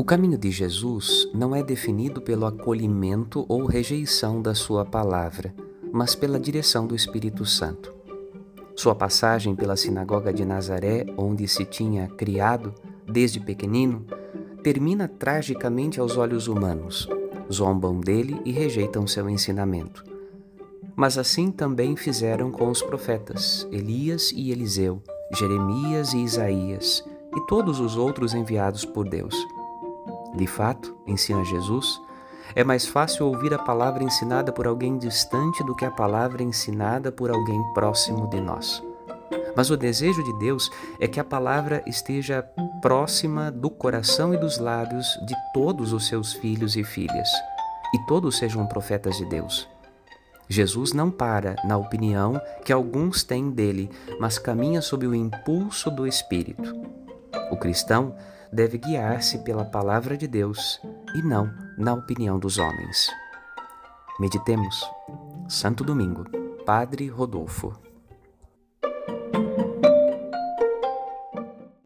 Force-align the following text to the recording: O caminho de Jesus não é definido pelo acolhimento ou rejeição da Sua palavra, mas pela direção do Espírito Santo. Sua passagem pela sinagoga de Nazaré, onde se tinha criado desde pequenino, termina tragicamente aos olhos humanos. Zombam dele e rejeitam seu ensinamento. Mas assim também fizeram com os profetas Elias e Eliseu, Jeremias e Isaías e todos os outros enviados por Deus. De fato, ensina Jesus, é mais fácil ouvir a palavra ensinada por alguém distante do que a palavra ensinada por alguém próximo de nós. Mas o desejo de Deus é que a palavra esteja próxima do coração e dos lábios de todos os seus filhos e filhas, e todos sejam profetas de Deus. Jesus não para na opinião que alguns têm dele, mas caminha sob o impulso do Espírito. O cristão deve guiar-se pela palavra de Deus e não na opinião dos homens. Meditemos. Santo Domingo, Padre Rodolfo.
O 0.00 0.02
caminho 0.02 0.38
de 0.38 0.50
Jesus 0.50 1.28
não 1.34 1.54
é 1.54 1.62
definido 1.62 2.22
pelo 2.22 2.46
acolhimento 2.46 3.44
ou 3.46 3.66
rejeição 3.66 4.40
da 4.40 4.54
Sua 4.54 4.82
palavra, 4.82 5.54
mas 5.92 6.14
pela 6.14 6.40
direção 6.40 6.86
do 6.86 6.96
Espírito 6.96 7.44
Santo. 7.44 7.92
Sua 8.74 8.94
passagem 8.94 9.54
pela 9.54 9.76
sinagoga 9.76 10.32
de 10.32 10.42
Nazaré, 10.42 11.04
onde 11.18 11.46
se 11.46 11.66
tinha 11.66 12.08
criado 12.08 12.74
desde 13.06 13.38
pequenino, 13.40 14.06
termina 14.62 15.06
tragicamente 15.06 16.00
aos 16.00 16.16
olhos 16.16 16.48
humanos. 16.48 17.06
Zombam 17.52 18.00
dele 18.00 18.40
e 18.42 18.52
rejeitam 18.52 19.06
seu 19.06 19.28
ensinamento. 19.28 20.02
Mas 20.96 21.18
assim 21.18 21.50
também 21.50 21.94
fizeram 21.94 22.50
com 22.50 22.70
os 22.70 22.80
profetas 22.80 23.68
Elias 23.70 24.32
e 24.34 24.50
Eliseu, 24.50 25.02
Jeremias 25.36 26.14
e 26.14 26.22
Isaías 26.24 27.04
e 27.36 27.46
todos 27.46 27.78
os 27.78 27.98
outros 27.98 28.32
enviados 28.32 28.86
por 28.86 29.06
Deus. 29.06 29.36
De 30.34 30.46
fato, 30.46 30.96
ensina 31.06 31.44
Jesus, 31.44 32.00
é 32.54 32.64
mais 32.64 32.86
fácil 32.86 33.26
ouvir 33.26 33.54
a 33.54 33.58
palavra 33.58 34.02
ensinada 34.02 34.52
por 34.52 34.66
alguém 34.66 34.98
distante 34.98 35.62
do 35.64 35.74
que 35.74 35.84
a 35.84 35.90
palavra 35.90 36.42
ensinada 36.42 37.12
por 37.12 37.30
alguém 37.30 37.62
próximo 37.74 38.28
de 38.28 38.40
nós. 38.40 38.82
Mas 39.56 39.70
o 39.70 39.76
desejo 39.76 40.22
de 40.22 40.32
Deus 40.38 40.70
é 41.00 41.06
que 41.06 41.20
a 41.20 41.24
palavra 41.24 41.82
esteja 41.86 42.42
próxima 42.80 43.50
do 43.50 43.70
coração 43.70 44.32
e 44.32 44.36
dos 44.36 44.58
lábios 44.58 45.06
de 45.26 45.34
todos 45.52 45.92
os 45.92 46.06
seus 46.06 46.32
filhos 46.32 46.76
e 46.76 46.84
filhas, 46.84 47.28
e 47.94 47.98
todos 48.06 48.38
sejam 48.38 48.66
profetas 48.66 49.16
de 49.16 49.24
Deus. 49.26 49.68
Jesus 50.48 50.92
não 50.92 51.12
para 51.12 51.54
na 51.64 51.76
opinião 51.76 52.40
que 52.64 52.72
alguns 52.72 53.22
têm 53.22 53.50
dele, 53.50 53.88
mas 54.18 54.38
caminha 54.38 54.82
sob 54.82 55.06
o 55.06 55.14
impulso 55.14 55.90
do 55.90 56.06
Espírito. 56.06 56.74
O 57.52 57.56
cristão 57.56 58.16
deve 58.52 58.78
guiar-se 58.78 59.38
pela 59.38 59.64
palavra 59.64 60.16
de 60.16 60.26
Deus 60.26 60.80
e 61.14 61.22
não 61.22 61.52
na 61.78 61.94
opinião 61.94 62.38
dos 62.38 62.58
homens. 62.58 63.10
Meditemos. 64.18 64.84
Santo 65.48 65.82
Domingo, 65.82 66.24
Padre 66.64 67.08
Rodolfo. 67.08 67.89